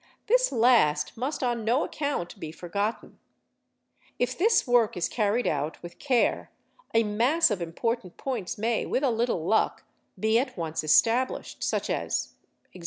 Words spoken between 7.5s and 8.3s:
of important